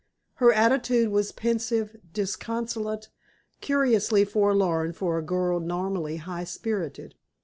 [0.41, 3.09] Her attitude was pensive, disconsolate,
[3.59, 7.13] curiously forlorn for a girl normally high spirited.